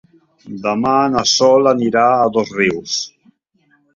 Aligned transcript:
Demà 0.61 0.93
na 1.15 1.21
Sol 1.33 1.69
anirà 1.73 2.05
a 2.13 2.25
Dosrius. 2.37 2.97